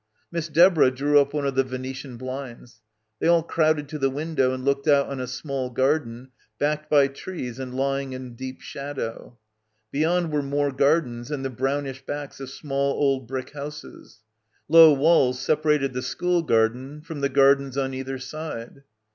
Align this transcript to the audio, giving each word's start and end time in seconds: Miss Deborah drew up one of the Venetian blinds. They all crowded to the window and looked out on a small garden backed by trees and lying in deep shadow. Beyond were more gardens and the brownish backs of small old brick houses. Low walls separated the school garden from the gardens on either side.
Miss 0.31 0.47
Deborah 0.47 0.89
drew 0.89 1.19
up 1.19 1.31
one 1.31 1.45
of 1.45 1.53
the 1.53 1.63
Venetian 1.63 2.17
blinds. 2.17 2.81
They 3.19 3.27
all 3.27 3.43
crowded 3.43 3.87
to 3.89 3.99
the 3.99 4.09
window 4.09 4.51
and 4.51 4.65
looked 4.65 4.87
out 4.87 5.05
on 5.09 5.19
a 5.19 5.27
small 5.27 5.69
garden 5.69 6.29
backed 6.57 6.89
by 6.89 7.07
trees 7.07 7.59
and 7.59 7.75
lying 7.75 8.13
in 8.13 8.33
deep 8.33 8.61
shadow. 8.61 9.37
Beyond 9.91 10.31
were 10.31 10.41
more 10.41 10.71
gardens 10.71 11.29
and 11.29 11.45
the 11.45 11.51
brownish 11.51 12.03
backs 12.03 12.39
of 12.39 12.49
small 12.49 12.93
old 12.93 13.27
brick 13.27 13.53
houses. 13.53 14.21
Low 14.67 14.91
walls 14.91 15.37
separated 15.39 15.93
the 15.93 16.01
school 16.01 16.41
garden 16.41 17.01
from 17.01 17.21
the 17.21 17.29
gardens 17.29 17.77
on 17.77 17.93
either 17.93 18.17
side. 18.17 18.81